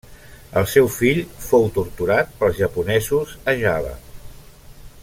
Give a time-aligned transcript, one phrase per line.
[0.61, 1.19] El seu fill
[1.49, 3.97] fou torturat pels japonesos a Java.